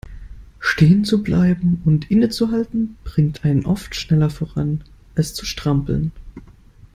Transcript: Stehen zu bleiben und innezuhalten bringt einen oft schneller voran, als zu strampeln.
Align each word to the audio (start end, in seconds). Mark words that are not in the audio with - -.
Stehen 0.59 1.05
zu 1.05 1.21
bleiben 1.21 1.79
und 1.85 2.09
innezuhalten 2.09 2.97
bringt 3.03 3.45
einen 3.45 3.67
oft 3.67 3.93
schneller 3.93 4.31
voran, 4.31 4.83
als 5.13 5.35
zu 5.35 5.45
strampeln. 5.45 6.11